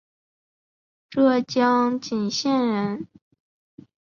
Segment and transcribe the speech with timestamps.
[1.11, 3.07] 浙江鄞县人。